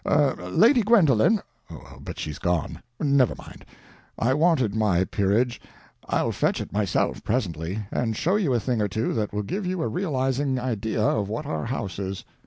[0.03, 3.63] Er—Lady Gwendolen—but she's gone; never mind;
[4.17, 5.61] I wanted my Peerage;
[6.07, 9.67] I'll fetch it myself, presently, and show you a thing or two that will give
[9.67, 12.25] you a realizing idea of what our house is.